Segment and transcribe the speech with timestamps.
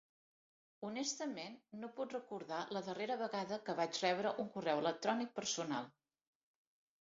[0.87, 5.93] Honestament no puc recordar la darrera vegada que vaig rebre un correu electrònic personal.